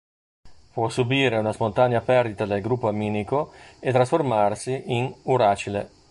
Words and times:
Può 0.73 0.89
subire 0.89 1.37
una 1.37 1.51
spontanea 1.53 2.01
perdita 2.01 2.47
del 2.47 2.63
gruppo 2.63 2.87
amminico 2.87 3.51
e 3.79 3.91
trasformarsi 3.91 4.85
in 4.87 5.13
uracile. 5.25 5.91